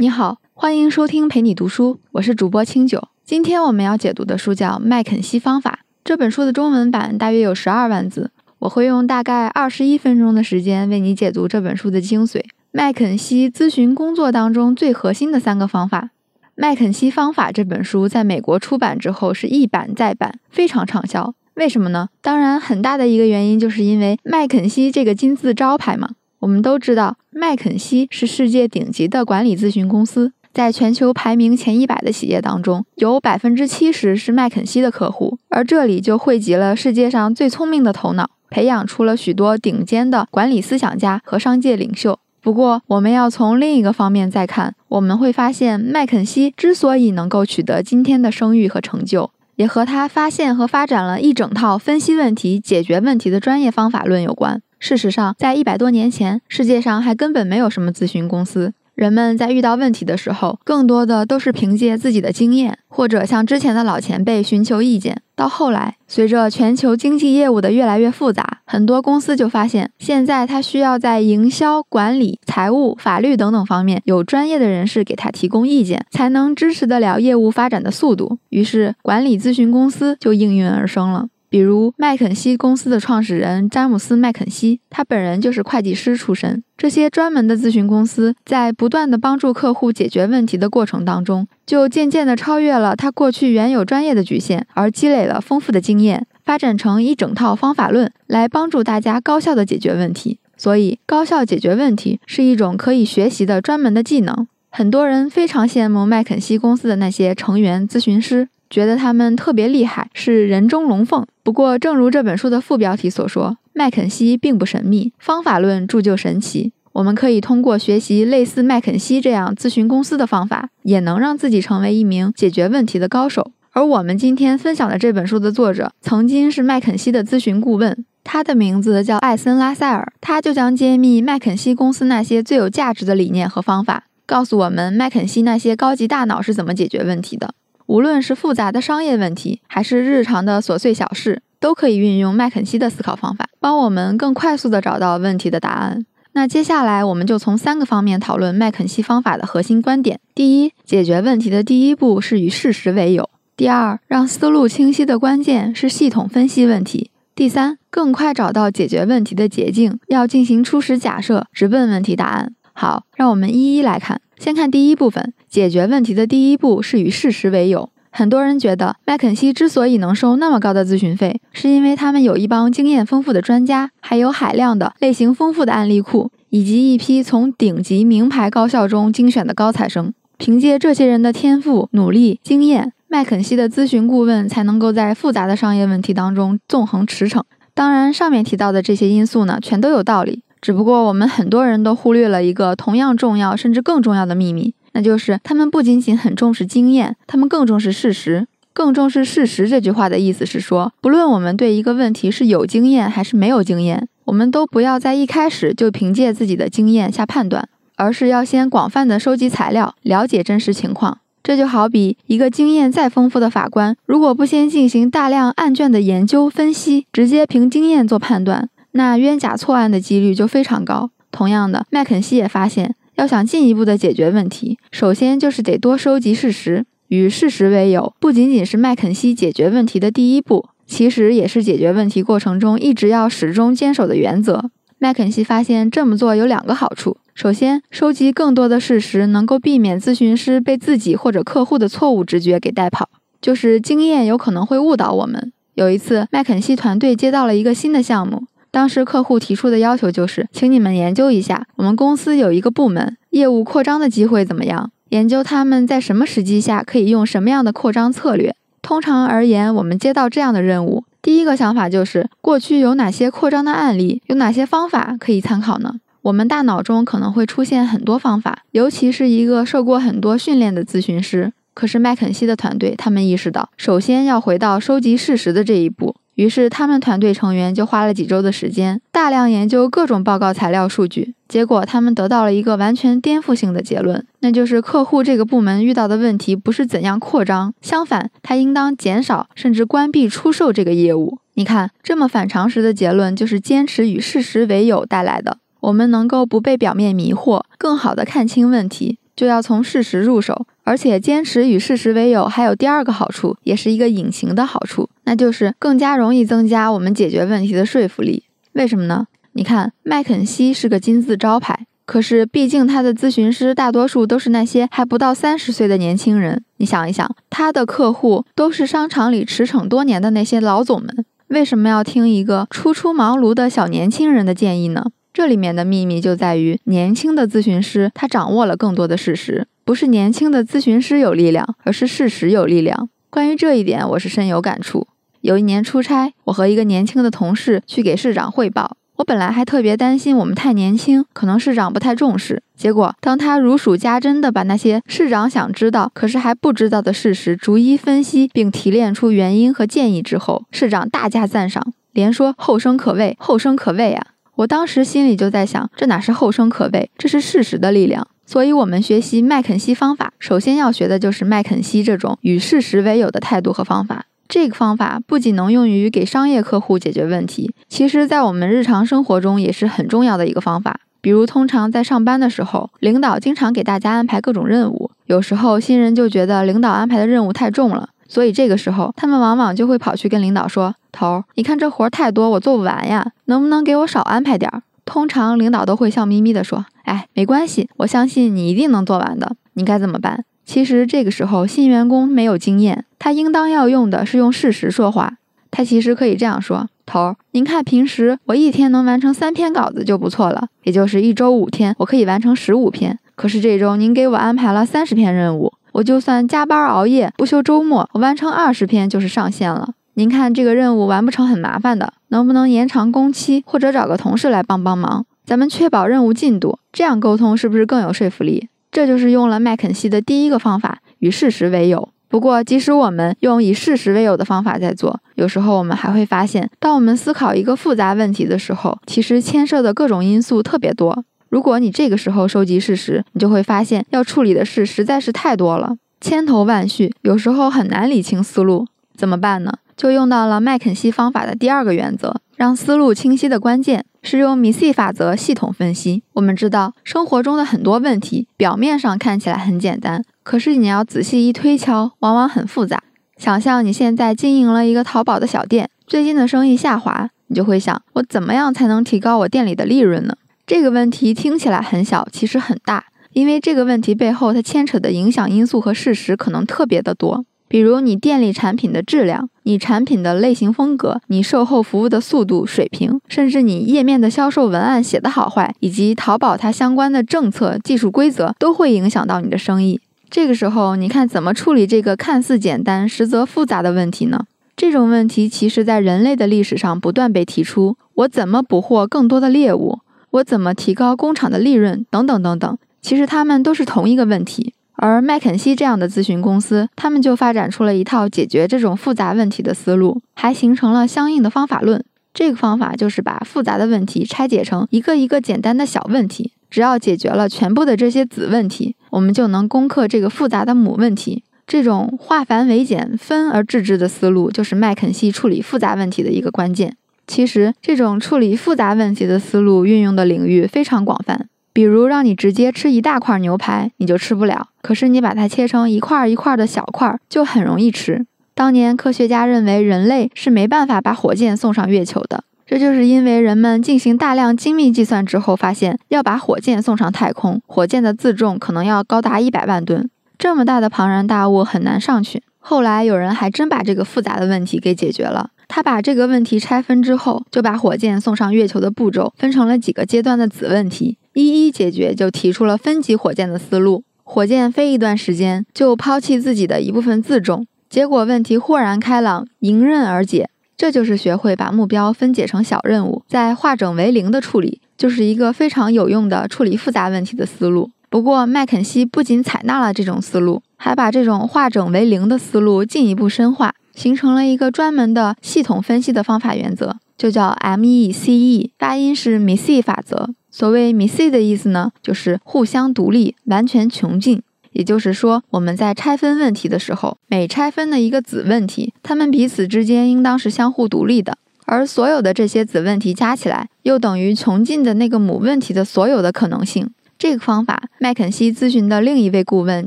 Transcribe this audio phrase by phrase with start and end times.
[0.00, 3.08] 你好，欢迎收听陪你读书，我是主播清酒。
[3.24, 5.80] 今天我们要解读的书叫《麦肯锡方法》。
[6.04, 12.44] 这本书的中文版大约有十二万字，我会用大概二十一分钟的时间为你解读这本书的精髓。
[12.70, 16.10] 麦肯锡咨询工作当中最核心的三个方法，
[16.54, 21.34] 《麦肯锡方法》这本书在美国出版之后是一版再版，非常畅销。
[21.54, 22.10] 为什么呢？
[22.22, 26.10] 当然，很大的一个原因就是因为麦肯锡这个金字招牌嘛。
[26.40, 30.32] 我们都知道，麦肯锡是世界顶级的管理咨询公司。
[30.52, 42.18] 在全球排名前一百的企业当中，有百分之七十是麦肯锡的客户，而这里就汇集了世界上最聪明的头脑，培养出了许多顶尖的管理思想家和商界领袖。
[42.40, 54.62] 不过，我们要从另一个方面再看，我们会发现，麦肯锡之所以能够取得今天的声誉和成就，也和他发现和发展了一整套分析问题、解决问题的专业方法论有关。
[54.78, 58.72] 事实上，在一百多年前，世界上还根本没有什么咨询公司。
[58.94, 65.22] 人们在遇到问题的时候，更多的都是凭借自己的经验，或者向之前的老前辈寻求意见。
[65.36, 78.38] 到后来，随着全球经济业务的越来越复杂，很多公司就发现，现在他需要在营销、管理、财务、法律等等方面有专业的人士给他提供意见，才能支持得了业务发展的速度。
[78.48, 81.28] 于是，管理咨询公司就应运而生了。
[81.50, 86.62] 比如麦肯锡公司的创始人詹姆斯·麦肯锡，他本人就是会计师出身。
[86.76, 100.38] 这些专门的咨询公司在不断的帮助客户解决问题的过程当中，就渐渐的超越了他过去原有专业的局限，而积累了丰富的经验，发展成一整套方法论来帮助大家高效的解决问题。
[100.56, 104.46] 所以，高效解决问题是一种可以学习的专门的技能。
[104.70, 108.48] 很多人非常羡慕麦肯锡公司的那些成员咨询师。
[108.70, 111.26] 觉得他们特别厉害，是人中龙凤。
[111.42, 116.72] 不过，正如这本书的副标题所说，麦肯锡并不神秘，方法论铸就神奇。
[116.92, 123.52] 我们可以通过学习类似麦肯锡这样咨询公司的方法，也能让自己成为一名解决问题的高手。
[123.72, 130.12] 而我们今天分享的这本书的作者，曾经是麦肯锡的咨询顾问，他的名字叫艾森拉塞尔。
[130.20, 137.54] 他就将揭秘麦肯锡公司那些最有价值的理念和方法，告诉我们麦肯锡那些高级大脑是怎么解决问题的。
[137.88, 146.04] 无论是复杂的商业问题，还是日常的琐碎小事，都可以运用麦肯锡的思考方法，帮我们更快速地找到问题的答案。
[146.32, 153.24] 那接下来，我们就从三个方面讨论麦肯锡方法的核心观点：第一，解决问题的第一步是与事实为友；
[153.56, 162.54] 第二，让思路清晰的关键是系统分析问题；第三，更快找到解决问题的捷径，要进行初始假设，直奔问题答案。
[162.74, 164.20] 好，让我们一一来看。
[164.38, 167.90] 先看第一部分，解决问题的第一步是与事实为友。
[168.10, 180.12] 很多人觉得麦肯锡之所以能收那么高的咨询费，是因为他们有一帮经验丰富的专家，还有海量的类型丰富的案例库，以及一批从顶级名牌高校中精选的高材生。
[180.36, 187.42] 凭借这些人的天赋、努力、经验，麦肯锡的咨询顾问才能够在复杂的商业问题当中纵横驰骋。
[187.74, 190.42] 当然，上面提到的这些因素呢，全都有道理。
[190.60, 198.46] 只不过我们很多人都忽略了一个同样重要甚至更重要的秘密，那就是他们不仅仅很重视经验，他们更重视事实。
[198.72, 211.18] 更重视事实这句话的意思是说，不论我们对一个问题是有经验还是没有经验，我们都不要在一开始就凭借自己的经验下判断，而是要先广泛的收集材料，了解真实情况。
[211.42, 218.68] 这就好比一个经验再丰富的法官，如果不先进行大量案卷的研究分析，直接凭经验做判断。
[218.92, 221.10] 那冤假错案的几率就非常高。
[221.30, 226.86] 同样的，麦肯锡也发现，要想进一步的解决问题，首先就是得多收集事实。
[227.08, 234.70] 与事实为友，不仅仅是麦肯锡解决问题的第一步，其实也是解决问题过程中一直要始终坚守的原则。
[234.98, 243.08] 麦肯锡发现这么做有两个好处：首先，收集更多的事实能够避免咨询师被自己或者客户的错误直觉给带跑，
[243.40, 245.52] 就是经验有可能会误导我们。
[245.74, 248.44] 有一次，麦肯锡团队接到了一个新的项目。
[248.70, 254.90] 当时客户提出的要求就是，请你们研究一下，我们公司有一个部门业务扩张的机会怎么样？
[255.08, 258.54] 研究他们在什么时机下可以用什么样的扩张策略。
[258.82, 265.96] 通常而言，我们接到这样的任务，第一个想法就是过去有哪些扩张的案例，有哪些方法可以参考呢？
[266.22, 271.52] 我们大脑中可能会出现很多方法，尤其是一个受过很多训练的咨询师。
[271.72, 276.16] 可是麦肯锡的团队，他们意识到，首先要回到收集事实的这一步。
[276.38, 281.34] 于是，他们团队成员就花了几周的时间，大量研究各种报告材料、数据。
[281.48, 291.38] 结果，他们得到了一个完全颠覆性的结论，那就是客户这个部门遇到的问题不是怎样扩张，相反，他应当减少甚至关闭出售这个业务。
[291.54, 295.58] 你看，这么反常识的结论，就是坚持与事实为友带来的。
[295.80, 299.18] 我们能够不被表面迷惑，更好地看清问题。
[299.38, 308.42] 就要从事实入手，而且坚持与事实为友，还有第二个好处，也是一个隐形的好处，那就是更加容易增加我们解决问题的说服力。
[308.72, 309.28] 为什么呢？
[309.52, 311.86] 你看，麦肯锡是个金字招牌。
[312.04, 316.64] 可是，毕竟他的咨询师大多数都是那些还不到三十岁的年轻人。
[316.78, 325.04] 你想一想，他的客户都是商场里驰骋多年的那些老总们，为什么要听一个初出茅庐的小年轻人的建议呢？
[325.32, 333.08] 这里面的秘密就在于，年轻的咨询师他掌握了更多的事实，不是年轻的咨询师有力量，而是事实有力量。
[333.30, 335.06] 关于这一点，我是深有感触。
[335.42, 338.96] 有一年出差，我和一个年轻的同事去给市长汇报。
[339.16, 342.62] 我本来还特别担心我们太年轻，可能市长不太重视。
[342.76, 354.26] 结果，当他如数家珍地把那些市长想知道可是还不知道的事实逐一分析，并提炼出原因和建议之后，市长大加赞赏，连说后生可畏，后生可畏啊！
[354.58, 358.26] 我当时心里就在想，这哪是后生可畏，这是事实的力量。
[358.44, 364.26] 所以，我们学习麦肯锡方法，首先要学的就是麦肯锡这种与事实为友的态度和方法。
[364.48, 370.98] 这个方法不仅能用于给商业客户解决问题，其实，在我们日常生活中也是很重要的一个方法。
[371.20, 390.44] 比如，通常在上班的时候，领导经常给大家安排各种任务，有时候新人就觉得领导安排的任务太重了，所以这个时候他们往往就会跑去跟领导说：“头，你看这活太多，我做不完呀，能不能给我少安排点儿？”通常领导都会笑眯眯地说：“哎，没关系，我相信你一定能做完的。”你该怎么办？
[390.64, 395.38] 其实这个时候，新员工没有经验，他应当要用的是用事实说话。
[395.72, 403.18] 他其实可以这样说：“头儿，您看平时我一天能完成三篇稿子就不错了，也就是一周五天，我可以完成十五篇。
[403.34, 409.94] 可是这周您给我安排了三十篇任务，我就算加班熬夜不休周末，我完成二十篇就是上限了。
[410.18, 415.24] 您看这个任务完不成很麻烦的，能不能延长工期，或者找个同事来帮帮忙？
[415.46, 422.08] 咱们确保任务进度，这样沟通是不是更有说服力？”这就是用了麦肯锡的第一个方法，与事实为友。
[422.26, 431.22] 不过，即使我们用以事实为友的方法在做，有时候我们还会发现，当我们思考一个复杂问题的时候，其实牵涉的各种因素特别多。
[431.48, 438.88] 如果你这个时候收集事实，你就会发现要处理的事实在是太多了，千头万绪，有时候很难理清思路。
[439.16, 439.74] 怎么办呢？
[439.98, 442.40] 就用到了麦肯锡方法的第二个原则。
[442.56, 446.24] 让思路清晰的关键是用米 C 法则系统分析。
[446.32, 453.02] 我们知道生活中的很多问题表面上看起来很简单，可是你要仔细一推敲，往往很复杂。
[453.36, 460.34] 想象你现在经营了一个淘宝的小店，最近的生意下滑，你就会想：我怎么样才能提高我店里的利润呢？
[460.66, 467.44] 这个问题听起来很小，其实很大，因为这个问题背后它牵扯的影响因素和事实可能特别的多。
[467.68, 480.00] 比如你店里产品的质量、你产品的类型风格、你售后服务的速度水平，甚至你页面的销售文案写的好坏，以及淘宝它相关的政策、技术规则，都会影响到你的生意。
[480.30, 484.44] 这个时候，你看怎么处理这个看似简单实则复杂的问题呢？
[484.76, 489.98] 这种问题其实在人类的历史上不断被提出：我怎么捕获更多的猎物？
[490.30, 492.06] 我怎么提高工厂的利润？
[492.10, 492.78] 等等等等。
[493.00, 494.74] 其实它们都是同一个问题。
[495.00, 502.04] 而麦肯锡这样的咨询公司，他们就发展出了一套解决这种复杂问题的思路，还形成了相应的方法论。
[502.34, 511.44] 这个方法就是把复杂的问题拆解成一个一个简单的小问题，只要解决了全部的这些子问题，我们就能攻克这个复杂的母问题。
[511.64, 516.96] 这种化繁为简、分而治之的思路，就是麦肯锡处理复杂问题的一个关键。
[517.26, 521.48] 其实，这种处理复杂问题的思路运用的领域非常广泛。
[521.78, 528.26] 比如让你直接吃一大块牛排，你就吃不了；可是你把它切成一块一块的小块，就很容易吃。
[528.52, 542.42] 当年科学家认为人类是没办法把火箭送上月球的，这就是因为人们进行大量精密计算之后，发现要把火箭送上太空，火箭的自重可能要高达一百万吨，这么大的庞然大物很难上去。
[542.58, 545.50] 后来有人还真把这个复杂的问题给解决了。
[545.68, 551.18] 他把这个问题拆分之后，就把火箭送上月球的步骤分成了几个阶段的子问题。
[551.46, 554.04] 一一解决，就提出了分级火箭的思路。
[554.24, 560.50] 火箭飞一段时间，就抛弃自己的一部分自重，结果问题豁然开朗，迎刃而解。
[560.76, 567.90] 这就是学会把目标分解成小任务，再化整为零的处理，就是一个非常有用的处理复杂问题的思路。
[568.10, 580.30] 不过，麦肯锡不仅采纳了这种思路，还把这种化整为零的思路进一步深化，形成了一个专门的系统分析的方法原则，就叫 MECE，发音是 MECE 法则。
[580.58, 584.42] 所谓 m i s 的意思呢，就是互相独立、完全穷尽。
[584.72, 591.38] 也就是说，我们在拆分问题的时候，每拆分的一个子问题，它们彼此之间应当是相互独立的。
[591.64, 596.90] 而所有的这些子问题加起来，又等于穷尽的那个母问题的所有的可能性。
[597.16, 599.86] 这个方法，麦肯锡咨询的另一位顾问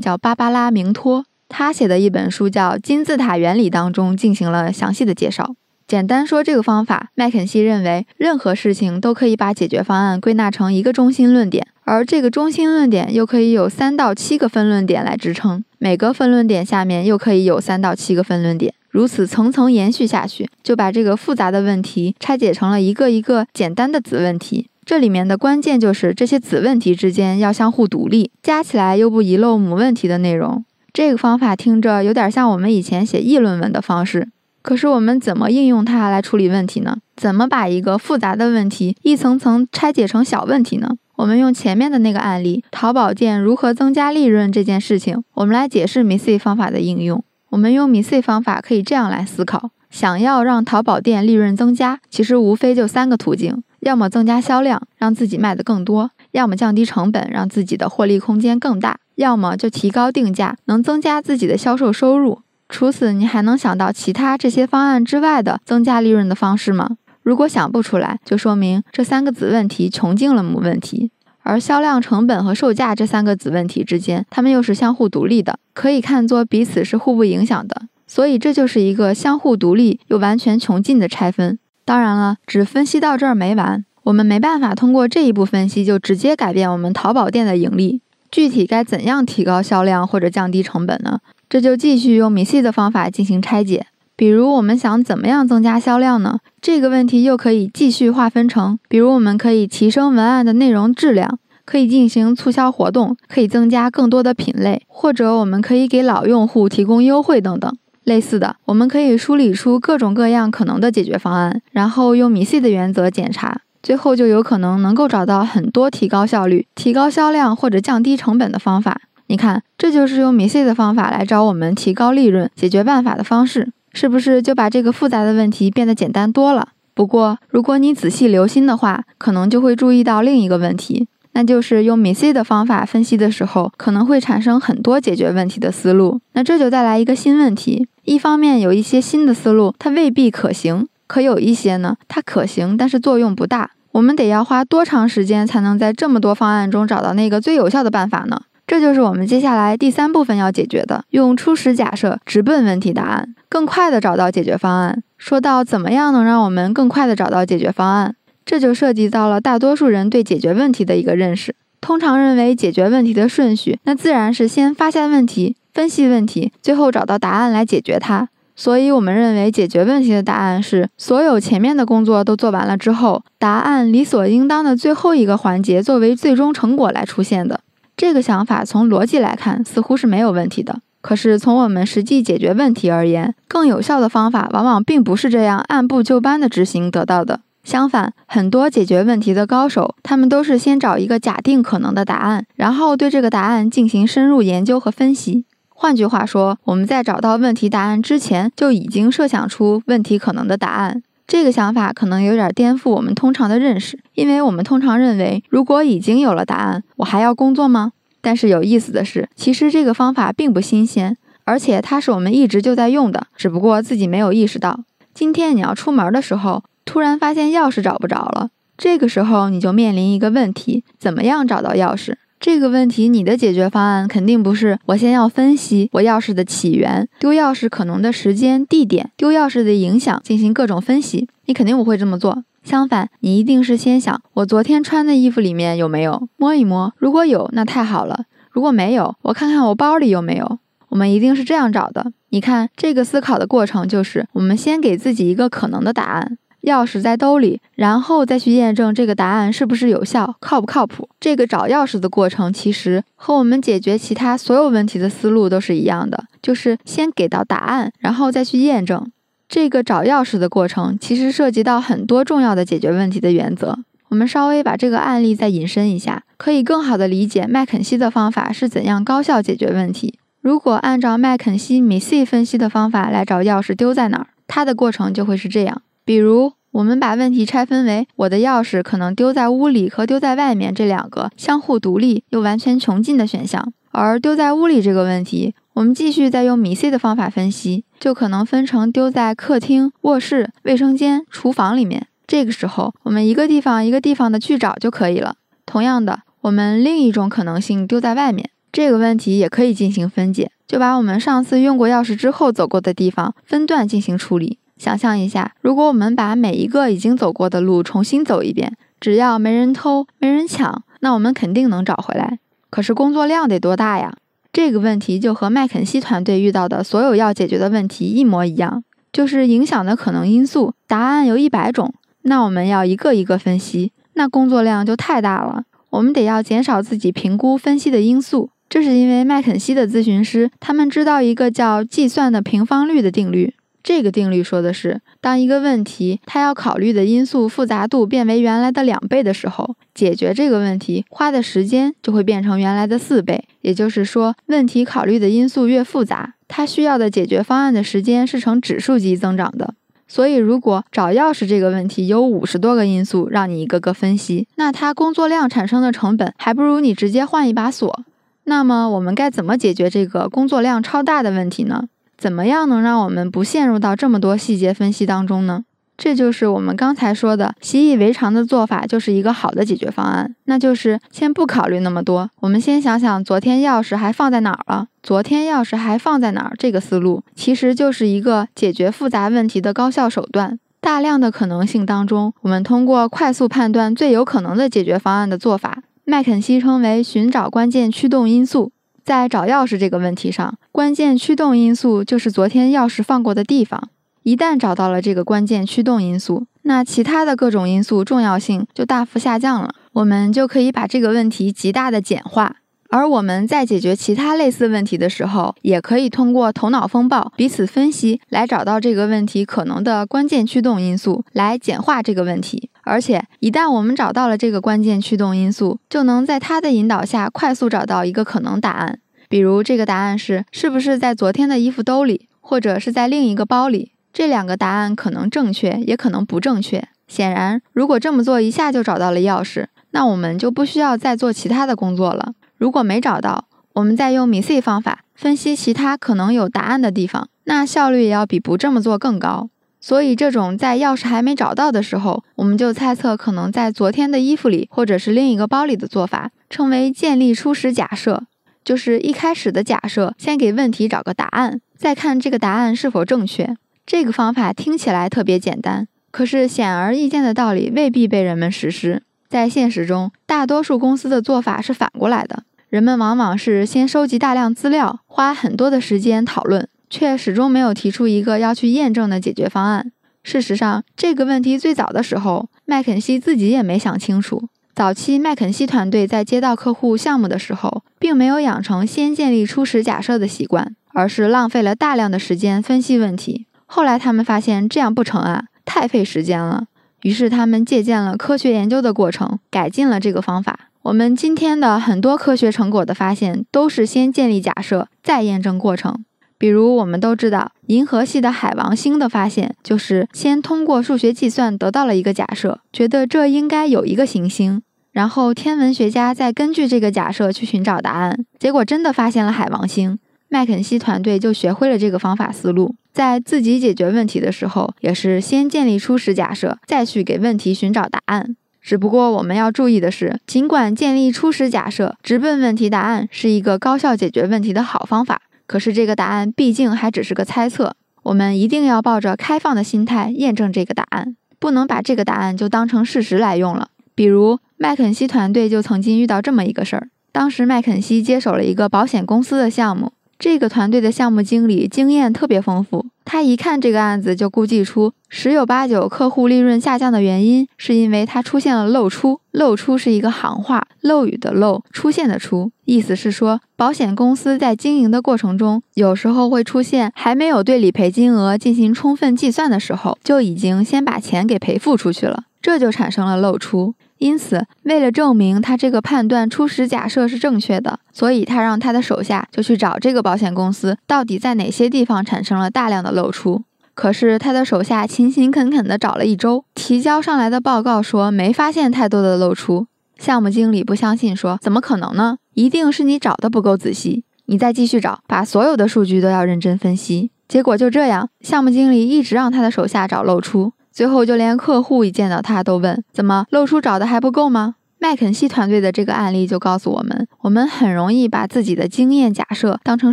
[0.00, 5.54] 叫芭芭拉·明托，他写的一本书叫《金字塔原理》当中进行了详细的介绍。
[5.92, 24.68] 简单说，这个方法，麦肯锡认为，任何事情都可以把解决方案归纳成一个中心论点，而这个中心论点又可以有三到七个分论点来支撑，每个分论点下面又可以有三到七个分论点，如此层层延续下去，就把这个复杂的问题拆解成了一个一个简单的子问题。
[24.86, 30.64] 这里面的关键就是这些子问题之间要相互独立，加起来又不遗漏母问题的内容。
[30.94, 34.30] 这个方法听着有点像我们以前写议论文的方式。
[34.62, 36.98] 可是我们怎么应用它来处理问题呢？
[37.16, 40.96] 怎么把一个复杂的问题一层层拆解成小问题呢？
[41.16, 47.22] 我们用前面的那个案例，淘宝店如何增加利润这件事情，我们来解释米 C 方法的应用。
[47.50, 62.40] 我们用米 C 方法可以这样来思考：想要让淘宝店利润增加，其实无非就三个途径：要么增加销量，让自己卖得更多；要么降低成本，让自己的获利空间更大；要么就提高定价，能增加自己的销售收入。
[62.72, 66.96] 除此，你还能想到其他这些方案之外的增加利润的方式吗？
[67.22, 71.10] 如果想不出来，就说明这三个子问题穷尽了母问题。
[71.42, 77.82] 而销量、成本和售价这三个子问题之间，它们又是相互独立的，可以看作彼此是互不影响的。
[78.06, 81.58] 所以，这就是一个相互独立又完全穷尽的拆分。
[81.84, 88.00] 当然了，只分析到这儿没完，我们没办法通过这一步分析就直接改变我们淘宝店的盈利。
[88.30, 91.18] 具体该怎样提高销量或者降低成本呢？
[91.52, 93.84] 这就继续用米 C 的方法进行拆解。
[94.16, 96.38] 比如，我们想怎么样增加销量呢？
[96.62, 107.70] 这个问题又可以继续划分成：比如，我们可以提升文案的内容质量，可以进行促销活动，可以增加更多的品类，或者我们可以给老用户提供优惠等等。
[108.04, 119.02] 类似的，我们可以梳理出各种各样可能的解决方案，然后用米 C 的原则检查，最后就有可能能够找到很多提高效率、提高销量或者降低成本的方法。
[119.32, 126.68] 你看，这就是用米 C 的方法来找我们提高利润、解决办法的方式，是不是就把这个复杂的问题变得简单多了？
[126.92, 136.20] 不过，如果你仔细留心的话，可能就会注意到另一个问题，那就是用米 C 的方法分析的时候，可能会产生很多解决问题的思路。
[136.34, 143.70] 那这就带来一个新问题：一方面有一些新的思路，它未必可行；可有一些呢，它可行，但是作用不大。
[143.92, 148.38] 我们得要花多长时间才能在这么多方案中找到那个最有效的办法呢？
[148.72, 155.02] 这就是我们接下来第三部分要解决的，用初始假设直奔问题答案，更快的找到解决方案。
[155.18, 161.54] 说到怎么样能让我们更快的找到解决方案，这就涉及到了大多数人对解决问题的一个认识。
[161.82, 168.30] 通常认为解决问题的顺序，那自然是先发现问题，分析问题，最后找到答案来解决它。
[168.56, 177.60] 所以，我们认为解决问题的答案是所有前面的工作都做完了之后，答案理所应当的最后一个环节作为最终成果来出现的。
[178.02, 187.42] 这个想法从逻辑来看似乎是没有问题的，可是从我们实际解决问题而言，更有效的方法往往并不是这样按部就班的执行得到的。
[187.62, 195.44] 相反，很多解决问题的高手，他们都是先找一个假定可能的答案，然后对这个答案进行深入研究和分析。
[195.68, 201.04] 换句话说，我们在找到问题答案之前，就已经设想出问题可能的答案。
[201.32, 207.92] 这个想法可能有点颠覆我们通常的认识，因为我们通常认为，如果已经有了答案，我还要工作吗？
[208.20, 214.80] 但是有意思的是，其实这个方法并不新鲜，而且它是我们一直就在用的，只不过自己没有意识到。
[215.14, 222.16] 今天你要出门的时候，突然发现钥匙找不着了，这个时候你就面临一个问题：怎么样找到钥匙？
[222.42, 231.28] 这个问题，你的解决方案肯定不是我先要分析我钥匙的起源、丢钥匙可能的时间、地点、丢钥匙的影响，进行各种分析。
[231.44, 232.42] 你肯定不会这么做。
[232.64, 240.58] 相反，你一定是先想我昨天穿的衣服里面有没有，摸一摸，如果有，那太好了；如果没有，我看看我包里有没有。
[240.88, 242.12] 我们一定是这样找的。
[242.30, 246.36] 你看，这个思考的过程就是，我们先给自己一个可能的答案。
[246.62, 251.08] 钥匙在兜里，然后再去验证这个答案是不是有效、靠不靠谱。
[251.20, 259.10] 这个找钥匙的过程，其实和我们解决其他所有问题的思路都是一样的，就是先给到答案，然后再去验证。
[259.48, 263.78] 这个找钥匙的过程，其实涉及到很多重要的解决问题的原则。
[264.08, 270.18] 我们稍微把这个案例再引申一下，可以更好的理解麦肯锡的方法是怎样高效解决问题。
[270.40, 275.82] 如果按照麦肯锡米 C 分析的方法来找钥匙丢在哪儿，它的过程就会是这样。
[276.04, 283.72] 比如，我们把问题拆分为我的钥匙可能丢在屋里和丢在外面这两个相互独立又完全穷尽的选项。
[283.90, 292.06] 而丢在屋里这个问题，我们继续再用米 C 的方法分析，就可能分成丢在客厅、卧室、卫生间、厨房里面。
[292.26, 295.34] 这个时候，我们一个地方一个地方的去找就可以了。
[295.66, 298.48] 同样的，我们另一种可能性丢在外面。
[298.72, 304.58] 这个问题也可以进行分解，就把我们上次用过钥匙之后走过的地方分段进行处理。
[304.82, 312.40] 想象一下，如果我们把每一个已经走过的路重新走一遍，只要没人偷、没人抢，那我们肯定能找回来。
[312.68, 314.16] 可是工作量得多大呀？
[314.52, 325.62] 这个问题就和麦肯锡团队遇到的所有要解决的问题一模一样，就是影响的可能因素，答案有一百种，那我们要一个一个分析，那工作量就太大了。
[325.90, 328.50] 我们得要减少自己评估分析的因素。
[328.68, 333.54] 这是因为麦肯锡的咨询师，他们知道一个叫计算的平方率的定律。
[333.82, 343.44] 这个定律说的是，当一个问题它要考虑的因素复杂度变为原来的两倍的时候，解决这个问题花的时间就会变成原来的四倍。
[343.60, 349.74] 也就是说，问题考虑的因素越复杂，它需要的解决方案的时间是呈指数级增长的。
[350.08, 358.04] 所以，如果找钥匙这个问题有五十多个因素让你一个个分析，那它工作量产生的成本还不如你直接换一把锁。
[358.44, 361.84] 那么我们该怎么解决这个工作量超大的问题呢？
[362.22, 365.64] 怎么样能让我们不陷入到这么多细节分析当中呢？
[365.96, 370.32] 这就是我们刚才说的习以为常的做法，就是一个好的解决方案。
[370.44, 374.86] 那就是先不考虑那么多，我们先想想昨天钥匙还放在哪儿了。
[375.02, 376.52] 昨天钥匙还放在哪儿？
[376.56, 380.60] 这个思路其实就是一个解决复杂问题的高效手段。
[380.80, 385.82] 大量的可能性当中，我们通过快速判断最有可能的解决方案的做法。
[386.04, 388.70] 麦肯锡称为寻找关键驱动因素，
[389.04, 393.88] 在找钥匙这个问题上，关键驱动因素就是昨天钥匙放过的地方。
[394.22, 402.56] 一旦找到了这个关键驱动因素，那其他的各种因素重要性就大幅下降了，我们就可以把这个问题极大的简化。
[402.90, 412.68] 而我们在解决其他类似问题的时候，也可以通过头脑风暴彼此分析，来找到这个问题可能的关键驱动因素，来简化这个问题。
[412.82, 418.98] 而且，一旦我们找到了这个关键驱动因素，就能在它的引导下快速找到一个可能答案。
[419.32, 423.92] 比如，这个答案是是不是在昨天的衣服兜里，或者是在另一个包里？
[424.12, 426.86] 这两个答案可能正确，也可能不正确。
[427.08, 432.34] 显然，如果这么做一下就找到了钥匙，那我们就不需要再做其他的工作了。
[432.58, 439.48] 如果没找到，我们再用米 C 方法分析其他可能有答案的地方，那效率也要比不这么做更高。
[439.80, 448.24] 所以，这种在钥匙还没找到的时候，我们就猜测可能在昨天的衣服里或者是另一个包里的做法，称为建立初始假设，
[448.64, 453.56] 就是一开始的假设，先给问题找个答案，再看这个答案是否正确。
[453.84, 459.02] 这个方法听起来特别简单，可是显而易见的道理未必被人们实施。
[459.28, 462.44] 在现实中，大多数公司的做法是反过来的。
[462.68, 469.90] 人们往往是先收集大量资料，花很多的时间讨论，却始终没有提出一个要去验证的解决方案。
[470.22, 474.48] 事实上，这个问题最早的时候，麦肯锡自己也没想清楚。
[474.74, 483.46] 早期麦肯锡团队在接到客户项目的时候，并没有养成先建立初始假设的习惯，而是浪费了大量的时间分析问题。
[483.66, 486.64] 后来他们发现这样不成啊，太费时间了。
[487.02, 490.70] 于是他们借鉴了科学研究的过程，改进了这个方法。
[490.82, 496.04] 我们今天的很多科学成果的发现，都是先建立假设，再验证过程。
[496.42, 509.96] 比如，我们都知道银河系的海王星的发现，就是先通过数学计算得到了一个假设，觉得这应该有一个行星，然后天文学家再根据这个假设去寻找答案，结果真的发现了海王星。
[510.28, 518.34] 麦肯锡团队就学会了这个方法思路，在自己解决问题的时候，也是先建立初始假设，再去给问题寻找答案。
[518.60, 527.74] 只不过我们要注意的是，尽管建立初始假设、直奔问题答案是一个高效解决问题的好方法，可是这个答案毕竟还只是个猜测。
[528.04, 533.68] 我们一定要抱着开放的心态验证这个答案，不能把这个答案就当成事实来用了。
[533.94, 539.92] 比如麦肯锡团队就曾经遇到这么一个事儿：当时麦肯锡接手了一个保险公司的项目。
[540.22, 549.18] 这个团队的项目经理经验特别丰富，他一看这个案子就估计出十有八九客户利润下降的原因是因为他出现了漏出。
[549.32, 563.74] 漏出是一个行话，漏雨的漏，出现的出，意思是说保险公司在经营的过程中，有时候会出现还没有对理赔金额进行充分计算的时候，就已经先把钱给赔付出去了，这就产生了漏出。
[564.02, 573.44] 因此，为了证明他这个判断初始假设是正确的，所以他让他的手下就去找这个保险公司到底在哪些地方产生了大量的漏出。
[573.74, 579.68] 可是他的手下勤勤恳恳地找了一周，提交上来的报告说没发现太多的漏出。
[579.96, 582.16] 项目经理不相信，说怎么可能呢？
[582.34, 587.12] 一定是你找的不够仔细，你再继续找，把所有的数据都要认真分析。
[587.28, 590.52] 结果就这样，项目经理一直让他的手下找漏出。
[590.72, 599.92] 最后，就连客户一见到他都问：“怎么漏出找的还不够吗？”麦肯锡团队的这个案例就告诉我们，我们很容易把自己的经验假设当成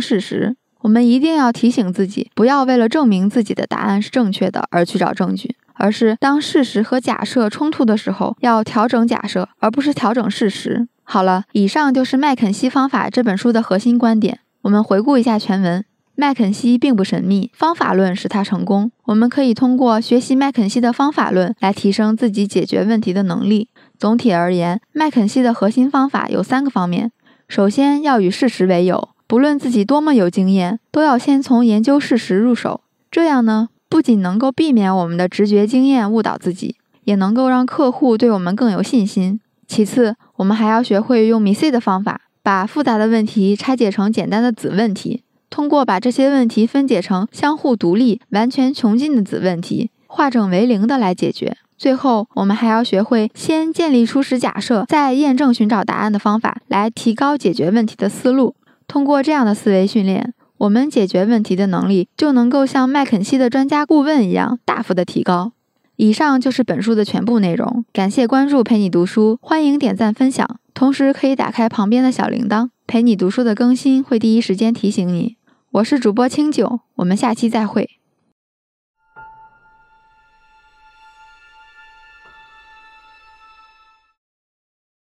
[0.00, 0.56] 事实。
[0.80, 10.88] 我们一定要提醒自己，不要为了证明自己的答案是正确的而去找证据，而是当事实和假设冲突的时候，要调整假设，而不是调整事实。
[11.04, 14.40] 好了，以上就是麦肯锡方法这本书的核心观点。
[14.62, 15.84] 我们回顾一下全文：
[16.20, 18.92] 麦肯锡并不神秘，方法论使他成功。
[19.04, 23.70] 我们可以通过学习麦肯锡的方法论来提升自己解决问题的能力。
[23.98, 27.10] 总体而言，麦肯锡的核心方法有三个方面：
[27.48, 29.08] 首先要与事实为友。
[29.26, 32.82] 不论自己多么有经验，都要先从研究事实入手。
[33.10, 39.40] 这样呢，不仅能够避免我们的直觉经验误导自己，也能够让客户对我们更有信心。
[39.66, 51.56] 其次，我们还要学会用 MIS 的方法，把复杂的问题拆解成简单的子问题，通过把这些问题分解成相互独立、完全穷尽的子问题，化整为零的来解决。
[51.76, 58.54] 最后，我们还要学会先建立初始假设，再验证寻找答案的方法，来提高解决问题的思路。
[58.86, 65.52] 通过这样的思维训练，我们解决问题的能力就能够像麦肯锡的专家顾问一样大幅的提高。
[65.96, 75.36] 以上就是本书的全部内容，感谢关注陪你读书，欢迎点赞分享，同时可以打开旁边的小铃铛，陪你读书的更新会第一时间提醒你。
[75.72, 77.99] 我是主播清酒，我们下期再会。